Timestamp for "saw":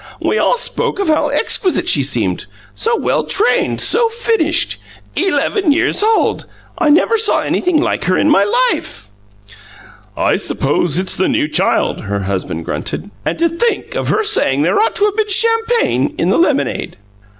7.19-7.41